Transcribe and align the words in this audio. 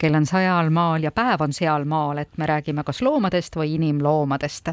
kell 0.00 0.16
on 0.16 0.26
sealmaal 0.26 1.04
ja 1.04 1.12
päev 1.12 1.44
on 1.44 1.52
sealmaal, 1.52 2.22
et 2.22 2.38
me 2.40 2.48
räägime 2.48 2.84
kas 2.86 3.02
loomadest 3.04 3.56
või 3.56 3.74
inimloomadest. 3.76 4.72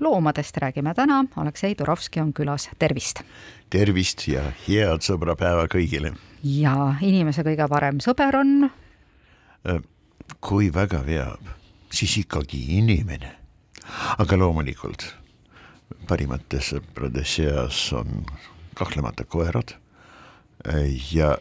loomadest 0.00 0.56
räägime 0.56 0.94
täna, 0.94 1.24
Aleksei 1.36 1.74
Turovski 1.74 2.20
on 2.20 2.32
külas, 2.32 2.68
tervist! 2.78 3.22
tervist 3.70 4.28
ja 4.28 4.42
head 4.68 5.06
sõbrapäeva 5.06 5.66
kõigile! 5.72 6.14
ja 6.44 6.94
inimese 7.00 7.42
kõige 7.42 7.68
parem 7.68 8.00
sõber 8.00 8.36
on? 8.36 8.70
kui 10.40 10.70
väga 10.74 11.02
veab, 11.06 11.52
siis 11.92 12.16
ikkagi 12.24 12.78
inimene. 12.78 13.36
aga 14.18 14.36
loomulikult 14.36 15.14
parimate 16.08 16.60
sõprade 16.62 17.24
seas 17.24 17.92
on 17.92 18.24
kahtlemata 18.74 19.24
koerad 19.24 19.74
ja 21.12 21.36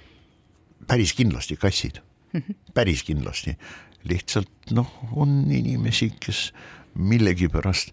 päris 0.87 1.13
kindlasti 1.13 1.57
kassid. 1.59 1.99
päris 2.75 3.03
kindlasti. 3.07 3.57
lihtsalt 4.03 4.71
noh, 4.71 4.87
on 5.11 5.51
inimesi, 5.51 6.13
kes 6.23 6.53
millegipärast 6.95 7.91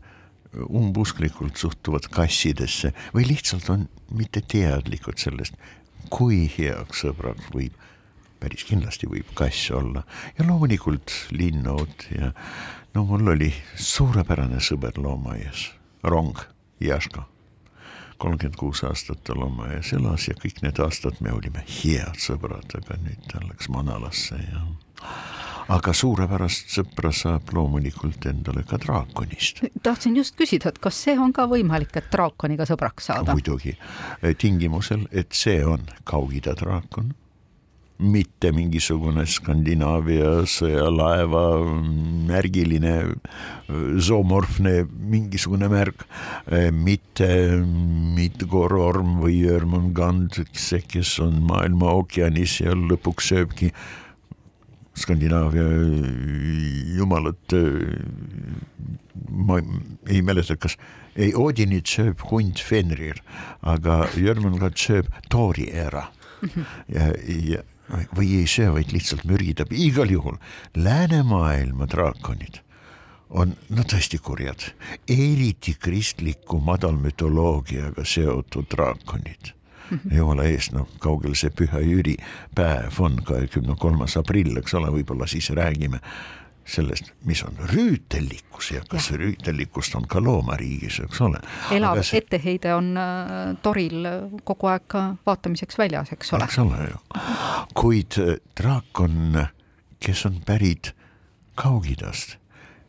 umbusklikult 0.70 1.58
suhtuvad 1.58 2.06
kassidesse 2.14 2.92
või 3.14 3.26
lihtsalt 3.26 3.68
on 3.74 3.88
mitte 4.14 4.40
teadlikud 4.40 5.18
sellest, 5.18 5.58
kui 6.10 6.46
heaks 6.58 7.02
sõbraks 7.04 7.50
võib, 7.52 7.74
päris 8.40 8.64
kindlasti 8.68 9.10
võib 9.10 9.34
kass 9.34 9.70
olla 9.74 10.04
ja 10.38 10.46
loomulikult 10.46 11.12
linnud 11.34 12.08
ja 12.14 12.30
no 12.94 13.04
mul 13.08 13.34
oli 13.34 13.50
suurepärane 13.74 14.62
sõber 14.62 15.00
loomaaias, 15.02 15.72
Rong 16.06 16.38
Jaška 16.80 17.26
kolmkümmend 18.18 18.56
kuus 18.56 18.84
aastat 18.84 19.24
ta 19.24 19.34
loomaaias 19.36 19.92
elas 19.92 20.28
ja 20.28 20.34
kõik 20.34 20.62
need 20.62 20.78
aastad 20.82 21.20
me 21.20 21.32
olime 21.32 21.64
head 21.68 22.20
sõbrad, 22.20 22.78
aga 22.78 22.98
nüüd 23.02 23.26
ta 23.32 23.42
läks 23.44 23.68
manalasse 23.72 24.38
ja 24.40 24.62
aga 25.72 25.92
suurepärast 25.96 26.70
sõpra 26.76 27.10
saab 27.14 27.50
loomulikult 27.54 28.26
endale 28.30 28.62
ka 28.68 28.78
draakonist. 28.82 29.64
tahtsin 29.82 30.16
just 30.16 30.36
küsida, 30.38 30.70
et 30.70 30.78
kas 30.78 30.98
see 31.08 31.18
on 31.18 31.32
ka 31.34 31.48
võimalik, 31.50 31.96
et 31.98 32.10
draakoniga 32.12 32.66
sõbraks 32.68 33.10
saada? 33.10 33.34
muidugi, 33.34 33.76
tingimusel, 34.38 35.08
et 35.10 35.32
see 35.34 35.64
on 35.66 35.86
Kaug-Ida 36.04 36.54
draakon 36.58 37.14
mitte 38.02 38.50
mingisugune 38.52 39.24
Skandinaavia 39.28 40.42
sõjalaeva 40.50 41.44
märgiline 42.28 42.94
zoomorfne 44.02 44.82
mingisugune 44.86 45.68
märk, 45.72 46.04
mitte 46.76 47.28
Midgororm 48.16 49.16
või 49.22 49.40
Jörmungand, 49.46 50.42
see, 50.52 50.82
kes 50.84 51.16
on 51.24 51.40
maailma 51.48 51.94
ookeanis 51.96 52.60
ja 52.64 52.76
lõpuks 52.76 53.32
sööbki 53.32 53.72
Skandinaavia 54.96 55.64
jumalat, 56.96 57.56
ma 59.28 59.58
ei 60.08 60.20
mäleta, 60.24 60.56
kas 60.60 60.76
ei, 61.16 61.32
Odinit 61.36 61.88
sööb 61.88 62.20
hunt 62.30 62.60
Fenrir, 62.60 63.22
aga 63.64 64.04
Jörmungand 64.20 64.76
sööb 64.80 65.08
Tori 65.32 65.70
ära. 65.72 66.06
Ja, 66.92 67.08
ja 67.26 67.62
või 67.88 68.32
ei 68.40 68.46
söö, 68.50 68.72
vaid 68.76 68.92
lihtsalt 68.92 69.24
mürgitab, 69.24 69.72
igal 69.72 70.10
juhul 70.10 70.38
läänemaailma 70.74 71.88
draakonid 71.90 72.62
on 73.30 73.56
no 73.74 73.82
tõesti 73.82 74.18
kurjad, 74.22 74.62
eriti 75.10 75.74
kristliku 75.80 76.60
madalmütoloogiaga 76.62 78.04
seotud 78.04 78.68
draakonid 78.70 79.52
mm. 79.90 79.98
-hmm. 79.98 80.16
jumala 80.16 80.44
eest, 80.44 80.72
noh, 80.72 80.88
kaugel 80.98 81.34
see 81.34 81.50
Püha 81.50 81.82
Jüri 81.82 82.16
päev 82.54 83.00
on, 83.00 83.18
kahekümne 83.24 83.74
kolmas 83.78 84.16
aprill, 84.16 84.56
eks 84.56 84.74
ole, 84.74 84.90
võib-olla 84.90 85.26
siis 85.26 85.50
räägime 85.50 86.00
sellest, 86.66 87.12
mis 87.24 87.42
on 87.46 87.56
rüütellikkus 87.70 88.70
ja 88.74 88.82
kas 88.90 89.10
ja. 89.10 89.18
rüütellikkust 89.20 89.94
on 89.98 90.06
ka 90.10 90.20
loomariigis, 90.22 90.98
eks 91.04 91.20
ole. 91.22 91.40
elav 91.74 92.02
see... 92.02 92.20
etteheide 92.20 92.74
on 92.74 92.92
äh, 93.00 93.54
toril 93.62 94.08
kogu 94.44 94.70
aeg 94.72 94.86
ka 94.90 95.04
vaatamiseks 95.26 95.78
väljas, 95.78 96.12
eks 96.16 96.34
ole. 96.34 96.48
eks 96.48 96.58
ole 96.62 96.90
ju, 96.90 97.02
kuid 97.78 98.18
äh, 98.22 98.36
draakon, 98.58 99.42
kes 100.02 100.26
on 100.28 100.40
pärit 100.46 100.92
Kaug-Idast, 101.56 102.36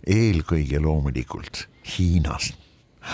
eelkõige 0.07 0.81
loomulikult 0.83 1.67
Hiinast 1.87 2.66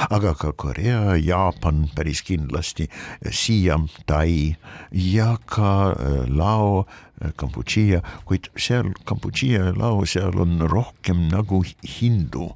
aga 0.10 0.34
ka 0.38 0.52
Korea, 0.58 1.16
Jaapan 1.18 1.88
päris 1.96 2.24
kindlasti, 2.26 2.90
Siam, 3.32 3.88
Tai 4.06 4.56
ja 4.92 5.38
ka 5.46 5.94
äh, 5.94 6.26
Lao, 6.30 6.86
äh, 7.22 7.32
Kambodžia, 7.36 8.02
kuid 8.26 8.50
seal 8.58 8.94
Kambodžia 9.06 9.70
ja 9.70 9.76
Lao, 9.78 10.06
seal 10.06 10.40
on 10.40 10.60
rohkem 10.70 11.28
nagu 11.32 11.64
hindu, 11.84 12.52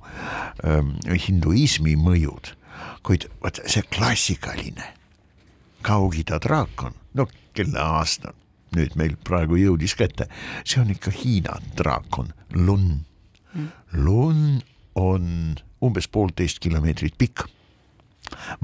ähm, 0.63 0.95
hinduismi 1.05 1.95
mõjud, 1.99 2.53
kuid 3.05 3.29
vot 3.43 3.61
see 3.65 3.85
klassikaline 3.93 4.93
Kaug-Ida 5.87 6.41
draakon, 6.43 6.97
no 7.15 7.27
kelle 7.55 7.79
aasta 7.79 8.33
nüüd 8.75 8.97
meil 8.99 9.15
praegu 9.23 9.55
jõudis 9.59 9.95
kätte, 9.97 10.27
see 10.67 10.81
on 10.81 10.91
ikka 10.91 11.13
Hiina 11.15 11.61
draakon, 11.77 12.33
Lun. 12.55 13.05
Mm. 13.53 13.69
Lun 14.03 14.41
on 14.97 15.29
umbes 15.81 16.07
poolteist 16.07 16.59
kilomeetrit 16.59 17.17
pikk. 17.17 17.47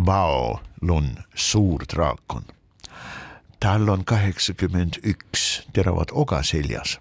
Vao 0.05 0.59
Lun, 0.81 1.17
suur 1.35 1.85
draakon. 1.93 2.43
tal 3.59 3.87
on 3.89 4.03
kaheksakümmend 4.05 4.97
üks 5.03 5.63
teravat 5.73 6.11
oga 6.11 6.43
seljas. 6.43 6.99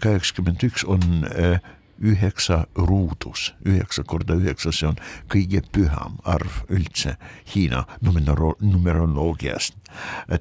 kaheksakümmend 0.00 0.62
üks 0.62 0.84
on 0.84 1.24
äh, 1.24 1.60
üheksa 2.00 2.66
ruudus, 2.76 3.54
üheksa 3.64 4.02
korda 4.04 4.34
üheksa, 4.34 4.72
see 4.72 4.88
on 4.88 4.98
kõige 5.32 5.62
püham 5.72 6.18
arv 6.24 6.62
üldse 6.72 7.16
Hiina 7.54 7.84
numero-, 8.04 8.56
numeroloogiast. 8.60 9.74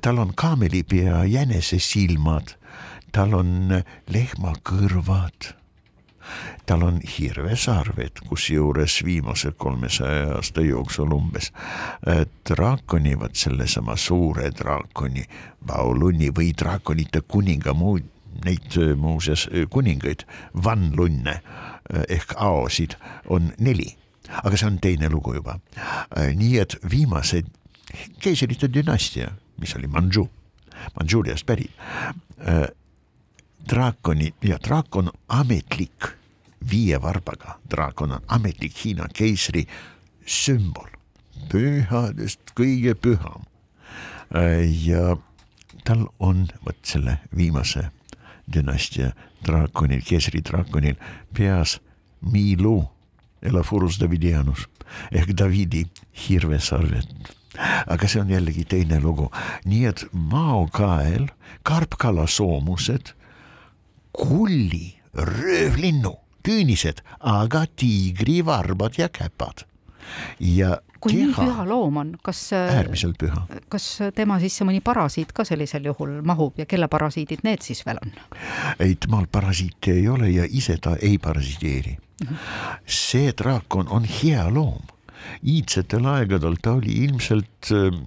tal 0.01 0.19
on 0.19 0.33
kaamelipea 0.35 1.23
jänese 1.25 1.79
silmad, 1.79 2.55
tal 3.11 3.33
on 3.33 3.83
lehmakõrvad 4.07 5.53
tal 6.65 6.83
on 6.83 6.99
hirvesarved, 7.01 8.23
kusjuures 8.27 8.99
viimase 9.05 9.51
kolmesaja 9.57 10.35
aasta 10.35 10.61
jooksul 10.61 11.11
umbes 11.15 11.51
draakoni, 12.49 13.15
vot 13.19 13.35
sellesama 13.35 13.97
suure 13.97 14.51
draakoni, 14.51 15.25
Baoluni 15.65 16.29
või 16.35 16.53
draakonite 16.57 17.21
kuninga 17.27 17.73
muud 17.73 18.05
neid 18.45 18.75
muuseas 18.95 19.47
kuningaid, 19.69 20.23
vanlunne 20.63 21.39
ehk 22.09 22.35
aosid 22.37 22.95
on 23.27 23.51
neli, 23.59 23.89
aga 24.43 24.57
see 24.57 24.67
on 24.69 24.79
teine 24.79 25.09
lugu 25.09 25.33
juba. 25.35 25.59
nii 26.15 26.57
et 26.59 26.75
viimased 26.91 27.49
keisrite 28.21 28.69
dünastia, 28.73 29.31
mis 29.57 29.75
oli 29.75 29.87
Manžu, 29.87 30.29
Mandžuuriast 30.95 31.45
pärit, 31.45 31.73
draakoni 33.69 34.33
ja 34.43 34.57
draakon 34.67 35.11
ametlik 35.27 36.18
viie 36.61 37.01
varbaga 37.01 37.59
draakon 37.71 38.11
on 38.11 38.25
ametlik 38.27 38.75
Hiina 38.83 39.07
keisri 39.13 39.65
sümbol, 40.25 40.89
pühadest 41.49 42.53
kõige 42.57 42.95
püham. 42.95 43.45
ja 44.85 45.17
tal 45.85 46.05
on 46.19 46.47
vot 46.65 46.77
selle 46.83 47.17
viimase 47.35 47.89
dünastia 48.53 49.13
draakonil, 49.45 50.01
keisri 50.05 50.41
draakonil 50.41 50.95
peas 51.33 51.79
Miilu, 52.21 52.83
Elafurus 53.41 53.99
Davidianus 53.99 54.67
ehk 55.11 55.33
Davidi 55.37 55.85
hirvesarved 56.27 57.35
aga 57.87 58.07
see 58.07 58.21
on 58.21 58.29
jällegi 58.29 58.65
teine 58.69 58.99
lugu, 59.01 59.29
nii 59.65 59.85
et 59.89 60.05
maokael, 60.13 61.27
karpkala 61.63 62.27
soomused, 62.27 63.13
kulli, 64.13 64.99
röövlinnu 65.13 66.13
küünised, 66.49 67.03
aga 67.19 67.65
tiigrivarbad 67.77 68.97
ja 68.97 69.09
käpad. 69.13 69.65
ja 70.39 70.79
kui 70.99 71.13
keha, 71.13 71.25
nii 71.27 71.35
püha 71.37 71.65
loom 71.69 71.97
on, 72.01 72.11
kas 72.25 72.41
äh, 72.55 72.71
äärmiselt 72.79 73.19
püha, 73.21 73.43
kas 73.71 73.85
tema 74.17 74.39
sisse 74.41 74.65
mõni 74.67 74.81
parasiit 74.83 75.31
ka 75.35 75.45
sellisel 75.47 75.85
juhul 75.85 76.19
mahub 76.25 76.57
ja 76.59 76.65
kelle 76.69 76.89
parasiidid 76.91 77.43
need 77.45 77.63
siis 77.65 77.83
veel 77.85 78.01
on? 78.01 78.13
ei, 78.79 78.95
temal 78.95 79.27
parasiite 79.31 79.93
ei 79.95 80.07
ole 80.09 80.31
ja 80.33 80.47
ise 80.49 80.79
ta 80.81 80.95
ei 80.97 81.17
parasiteeri 81.21 81.95
mm. 81.95 82.27
-hmm. 82.27 82.83
see 82.85 83.33
draakon 83.37 83.87
on 83.87 84.07
hea 84.09 84.47
loom, 84.53 84.81
iidsetel 85.43 86.05
aegadel 86.05 86.57
ta 86.61 86.73
oli 86.81 87.03
ilmselt 87.05 87.71
äh, 87.71 88.01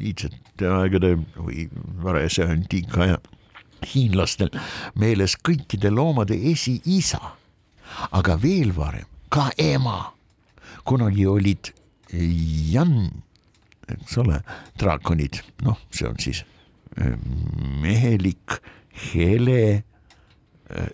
iidsete 0.00 0.68
aegade 0.68 1.14
või 1.36 1.68
varase 2.02 2.44
antiikaja 2.44 3.20
hiinlastel 3.94 4.50
meeles 4.94 5.36
kõikide 5.48 5.92
loomade 5.94 6.36
esiisa 6.52 7.20
aga 8.10 8.36
veel 8.42 8.72
varem 8.76 9.06
ka 9.28 9.50
ema. 9.58 10.12
kunagi 10.84 11.26
olid 11.26 11.72
Jan, 12.72 13.10
eks 13.86 14.16
ole, 14.18 14.40
draakonid, 14.80 15.42
noh, 15.62 15.78
see 15.94 16.08
on 16.08 16.16
siis 16.18 16.40
äh, 16.98 17.14
mehelik, 17.82 18.58
hele, 19.12 19.84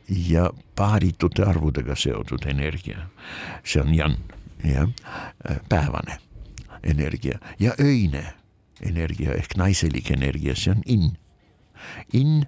ja 0.08 0.50
paaritute 0.76 1.44
arvudega 1.44 1.96
seotud 1.96 2.46
energia, 2.48 3.08
see 3.64 3.81
on 3.82 3.94
jan, 3.94 4.16
jah, 4.64 4.88
päevane 5.69 6.19
energia 6.82 7.38
ja 7.60 7.75
öine 7.81 8.25
energia 8.81 9.34
ehk 9.37 9.56
naiselik 9.56 10.10
energia, 10.10 10.54
see 10.56 10.72
on 10.72 10.82
in. 10.87 11.16
in 12.12 12.46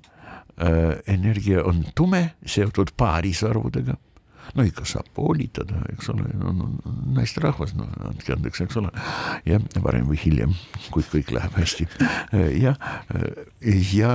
äh, 0.61 0.99
energia 1.07 1.65
on 1.65 1.85
tume, 1.95 2.35
seotud 2.47 2.95
paarisarvudega 2.97 3.97
no 4.57 4.65
ikka 4.67 4.87
saab 4.89 5.09
poolitada, 5.17 5.83
eks 5.93 6.09
ole, 6.13 6.29
naisterahvas, 7.17 7.75
no 7.79 7.89
andke 8.09 8.35
andeks, 8.35 8.63
eks 8.65 8.79
ole. 8.81 8.93
jah, 9.49 9.65
varem 9.85 10.09
või 10.11 10.21
hiljem, 10.23 10.55
kui 10.95 11.05
kõik 11.13 11.33
läheb 11.35 11.59
hästi. 11.59 11.89
jah, 12.61 12.79
ja 13.93 14.15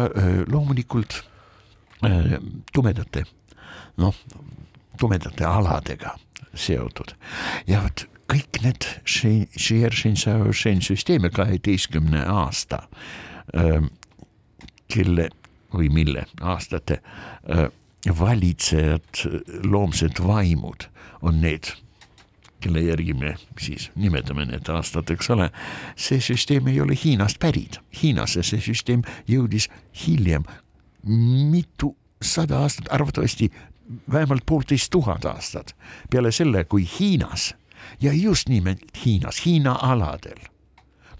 loomulikult 0.49 1.21
tumedate, 2.73 3.25
noh, 4.01 4.17
tumedate 4.99 5.45
aladega 5.47 6.17
seotud 6.53 7.15
ja 7.67 7.81
vot 7.85 8.05
kõik 8.33 8.59
need 8.63 8.87
süsteeme 10.81 11.29
kaheteistkümne 11.33 12.23
aasta, 12.29 12.83
kelle 14.93 15.29
või 15.73 15.89
mille 15.93 16.25
aastate 16.41 17.01
valitsejad, 18.19 19.01
loomsed 19.63 20.19
vaimud 20.27 20.87
on 21.21 21.41
need, 21.41 21.71
kelle 22.59 22.81
järgi 22.81 23.13
me 23.13 23.35
siis 23.59 23.89
nimetame 23.95 24.45
need 24.45 24.69
aastad, 24.71 25.09
eks 25.11 25.29
ole. 25.29 25.49
see 25.95 26.19
süsteem 26.19 26.67
ei 26.67 26.81
ole 26.81 26.97
Hiinast 27.03 27.39
pärit, 27.39 27.79
Hiinasse 28.01 28.43
see 28.43 28.61
süsteem 28.61 29.03
jõudis 29.27 29.69
hiljem, 30.05 30.43
mitusada 31.51 32.59
aastat, 32.63 32.91
arvatavasti 32.91 33.51
vähemalt 34.11 34.45
poolteist 34.45 34.91
tuhat 34.91 35.25
aastat 35.25 35.75
peale 36.09 36.31
selle, 36.31 36.63
kui 36.63 36.87
Hiinas 36.99 37.53
ja 38.01 38.13
just 38.13 38.49
nimelt 38.49 38.83
Hiinas, 39.05 39.45
Hiina 39.45 39.77
aladel 39.81 40.52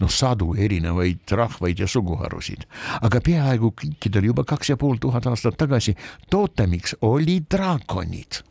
noh, 0.03 0.11
sadu 0.11 0.53
erinevaid 0.59 1.31
rahvaid 1.31 1.79
ja 1.79 1.87
suguharusid, 1.89 2.65
aga 3.01 3.21
peaaegu 3.23 3.73
kõikidel 3.79 4.29
juba 4.31 4.45
kaks 4.47 4.73
ja 4.73 4.77
pool 4.79 4.99
tuhat 5.01 5.27
aastat 5.31 5.57
tagasi 5.59 5.95
tootemiks 6.31 6.97
olid 7.01 7.47
draakonid. 7.51 8.43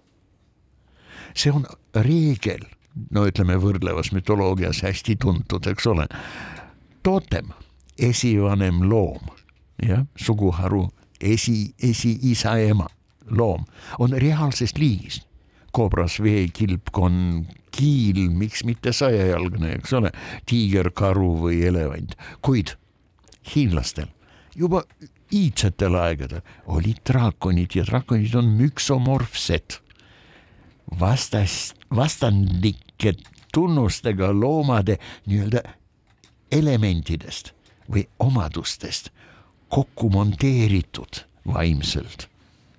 see 1.34 1.52
on 1.52 1.64
reegel, 1.94 2.64
no 3.10 3.26
ütleme 3.28 3.56
võrdlevas 3.56 4.12
mütoloogias 4.12 4.82
hästi 4.84 5.16
tuntud, 5.16 5.66
eks 5.66 5.86
ole. 5.86 6.06
tootem, 7.02 7.52
esivanem 7.98 8.82
loom, 8.90 9.28
jah, 9.82 10.06
suguharu 10.16 10.88
esi, 11.20 11.74
esiisa, 11.82 12.56
ema, 12.58 12.88
loom 13.30 13.64
on 13.98 14.12
reaalsest 14.12 14.78
liigist 14.78 15.31
koobras, 15.72 16.18
veekilpkonn, 16.22 17.44
kiil, 17.72 18.24
miks 18.36 18.64
mitte 18.68 18.92
sajajalgne, 18.94 19.78
eks 19.78 19.94
ole, 19.98 20.12
tiiger, 20.48 20.92
karu 20.94 21.34
või 21.46 21.62
elevant, 21.68 22.16
kuid 22.44 22.76
hiinlastel 23.54 24.10
juba 24.56 24.82
iidsetel 25.32 25.96
aegadel 25.96 26.42
olid 26.66 27.00
draakonid 27.08 27.76
ja 27.76 27.84
draakonid 27.88 28.34
on 28.36 28.50
müksomorfsed, 28.58 29.78
vastas, 31.00 31.72
vastandlike 31.94 33.14
tunnustega 33.52 34.32
loomade 34.36 34.98
nii-öelda 35.26 35.62
elementidest 36.52 37.52
või 37.90 38.04
omadustest 38.20 39.10
kokku 39.72 40.10
monteeritud 40.12 41.24
vaimselt. 41.48 42.28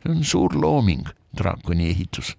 see 0.03 0.11
on 0.11 0.23
suur 0.23 0.55
looming, 0.55 1.07
draakoni 1.37 1.89
ehitus 1.89 2.35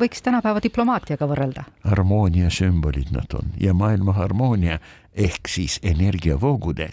võiks 0.00 0.22
tänapäeva 0.24 0.62
diplomaatiaga 0.62 1.28
võrrelda. 1.30 1.64
harmoonia 1.84 2.50
sümbolid 2.50 3.12
nad 3.14 3.34
on 3.34 3.52
ja 3.60 3.74
maailma 3.74 4.12
harmoonia 4.12 4.78
ehk 5.14 5.48
siis 5.48 5.78
energiavoogude 5.82 6.90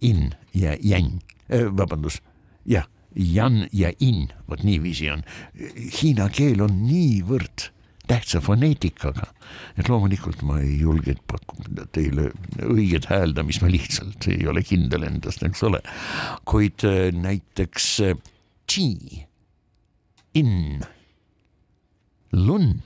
in 0.00 0.34
ja 0.54 0.76
yang, 0.82 1.20
vabandust, 1.48 2.22
jah, 2.66 2.86
jan 3.14 3.64
ja 3.72 3.92
in, 4.00 4.28
vot 4.50 4.62
niiviisi 4.66 5.10
on. 5.10 5.22
Hiina 6.02 6.28
keel 6.34 6.60
on 6.64 6.82
niivõrd 6.86 7.70
tähtsa 8.06 8.40
foneetikaga, 8.44 9.30
et 9.80 9.88
loomulikult 9.88 10.42
ma 10.44 10.58
ei 10.60 10.74
julge 10.82 11.14
pakkuda 11.30 11.86
teile 11.94 12.28
õiget 12.66 13.08
hääldamist, 13.08 13.62
ma 13.64 13.70
lihtsalt 13.72 14.28
ei 14.28 14.44
ole 14.50 14.60
kindel 14.66 15.06
endast, 15.08 15.42
eks 15.46 15.64
ole. 15.64 15.80
kuid 16.44 16.84
näiteks 17.16 17.88
chi, 18.68 19.24
in 20.34 20.84
lunn 22.34 22.82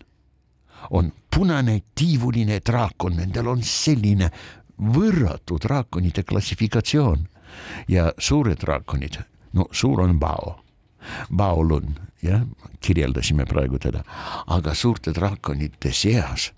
on 0.90 1.10
punane 1.30 1.80
tiivuline 1.94 2.60
draakon, 2.64 3.18
nendel 3.18 3.50
on 3.52 3.62
selline 3.62 4.30
võrratu 4.78 5.58
draakonide 5.60 6.22
klassifikatsioon. 6.22 7.26
Ja 7.88 8.12
suured 8.18 8.60
draakonid, 8.60 9.18
no 9.56 9.66
suur 9.72 10.02
on 10.04 10.18
Bao, 10.20 10.58
Bao 11.32 11.62
lunn, 11.64 11.96
jah, 12.22 12.44
kirjeldasime 12.84 13.46
praegu 13.48 13.80
teda, 13.82 14.04
aga 14.46 14.74
suurte 14.76 15.14
draakonite 15.16 15.92
seas 15.96 16.50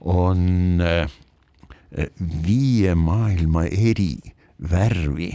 on 0.00 0.80
äh, 0.84 1.10
viie 2.44 2.94
maailma 2.94 3.66
eri 3.66 4.14
värvi, 4.70 5.32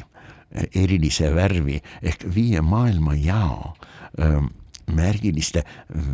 erilise 0.54 1.32
värvi 1.34 1.80
ehk 2.06 2.28
viie 2.30 2.62
maailma 2.62 3.16
jao 3.18 3.74
ähm, 4.22 4.52
märgiliste 4.96 5.64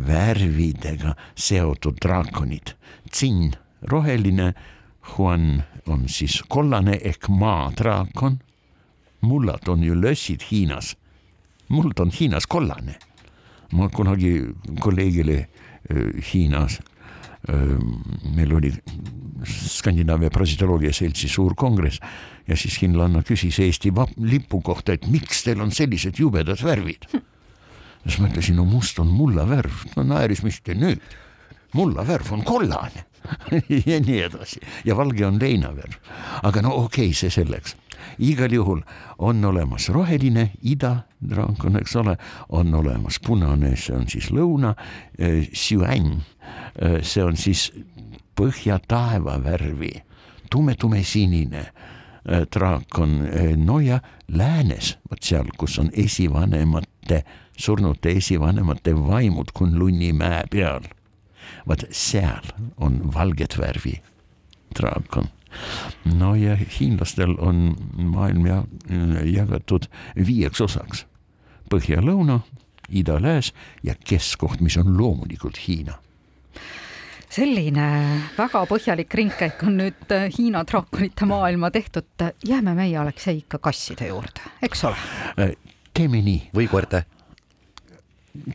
värvidega 0.06 1.14
seotud 1.34 1.98
draakonid. 2.02 2.74
Tsin 3.10 3.52
roheline, 3.82 4.54
Juan 5.10 5.62
on 5.86 6.08
siis 6.08 6.42
kollane 6.48 6.98
ehk 7.04 7.28
maadraakon. 7.28 8.38
mullad 9.20 9.68
on 9.68 9.82
ju 9.82 9.94
lössid 9.94 10.40
Hiinas. 10.50 10.96
muld 11.68 11.98
on 11.98 12.10
Hiinas 12.10 12.46
kollane. 12.46 12.98
ma 13.72 13.88
kunagi 13.88 14.54
kolleegile 14.80 15.48
Hiinas 16.32 16.80
meil 18.36 18.52
oli 18.52 18.72
Skandinaavia 19.44 20.30
Parasitoloogia 20.30 20.92
Seltsi 20.92 21.28
suur 21.28 21.54
kongress 21.56 22.00
ja 22.48 22.56
siis 22.56 22.76
hiinlanna 22.82 23.22
küsis 23.24 23.58
Eesti 23.64 23.92
lipu 24.20 24.60
kohta, 24.60 24.92
et 24.92 25.06
miks 25.08 25.44
teil 25.46 25.60
on 25.60 25.72
sellised 25.72 26.20
jubedad 26.20 26.60
värvid 26.64 27.08
siis 28.04 28.18
ma 28.20 28.30
ütlesin, 28.30 28.56
no 28.58 28.64
must 28.68 28.98
on 29.02 29.10
mullavärv, 29.12 29.84
no 29.96 30.04
naeris, 30.06 30.42
mis 30.46 30.60
te 30.64 30.74
nüüd, 30.78 31.02
mullavärv 31.76 32.32
on 32.36 32.44
kollane. 32.46 33.06
Ja 33.86 33.98
nii 34.00 34.22
edasi. 34.24 34.62
Ja 34.84 34.94
valge 34.96 35.26
on 35.26 35.36
leinavärv. 35.40 35.98
aga 36.42 36.62
no 36.62 36.70
okei 36.86 37.10
okay,, 37.10 37.14
see 37.14 37.30
selleks. 37.30 37.76
igal 38.18 38.52
juhul 38.52 38.80
on 39.18 39.44
olemas 39.44 39.88
roheline 39.92 40.50
idadraakon, 40.62 41.76
eks 41.76 41.96
ole, 41.96 42.16
on 42.48 42.74
olemas 42.74 43.20
punane, 43.20 43.76
see 43.76 43.94
on 43.94 44.08
siis 44.08 44.30
lõuna. 44.32 44.74
Äh,, 45.20 45.44
äh 46.80 47.02
see 47.02 47.24
on 47.24 47.36
siis 47.36 47.72
põhjataeva 48.36 49.36
värvi, 49.44 49.92
tume-tume 50.50 51.04
sinine 51.04 51.66
draakon, 52.24 53.20
äh, 53.26 53.56
no 53.56 53.80
ja 53.80 54.00
läänes, 54.28 54.96
vot 55.10 55.22
seal, 55.22 55.48
kus 55.58 55.78
on 55.78 55.90
esivanemate 55.92 57.24
surnute 57.60 58.14
esivanemate 58.16 58.94
vaimud 58.96 59.52
Kunlunni 59.54 60.12
mäe 60.12 60.44
peal. 60.50 60.88
vaat 61.68 61.84
seal 61.90 62.46
on 62.76 63.12
valget 63.14 63.58
värvi 63.58 64.00
draakon. 64.78 65.28
no 66.04 66.34
ja 66.34 66.56
hiinlastel 66.56 67.34
on 67.38 67.76
maailm 67.96 68.46
ja, 68.46 68.64
jagatud 69.24 69.90
viieks 70.26 70.60
osaks. 70.60 71.06
põhja-lõuna, 71.70 72.40
ida-lääs 72.88 73.52
ja 73.82 73.94
keskkoht, 73.94 74.60
mis 74.60 74.76
on 74.76 74.96
loomulikult 74.98 75.60
Hiina 75.68 75.98
selline 77.30 77.84
väga 78.34 78.64
põhjalik 78.66 79.14
ringkäik 79.14 79.62
on 79.62 79.76
nüüd 79.78 80.14
Hiina 80.38 80.64
draakonite 80.66 81.28
maailma 81.30 81.70
tehtud. 81.70 82.26
jääme 82.46 82.74
meie, 82.74 82.96
Aleksei, 82.98 83.36
ikka 83.44 83.58
kasside 83.58 84.08
juurde, 84.08 84.50
eks 84.62 84.84
ole? 84.84 85.54
teeme 85.94 86.22
nii. 86.22 86.50
või 86.54 86.66
koerte 86.68 87.04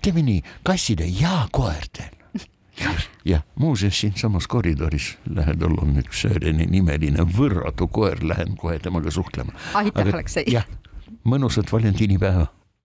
teeme 0.01 0.21
nii, 0.21 0.41
kasside 0.63 1.07
ja 1.19 1.47
koertel. 1.51 2.13
jah, 3.25 3.43
muuseas 3.55 3.99
siinsamas 3.99 4.47
koridoris 4.47 5.17
lähedal 5.29 5.77
on 5.81 5.95
üks 6.01 6.25
nimeline 6.67 7.23
võrratu 7.37 7.87
koer, 7.87 8.19
lähen 8.23 8.57
kohe 8.57 8.79
temaga 8.79 9.11
suhtlema. 9.11 9.51
aitäh, 9.73 10.13
Aleksei. 10.13 10.43
jah, 10.47 10.67
mõnusat 11.23 11.71
valentinipäeva 11.71 12.47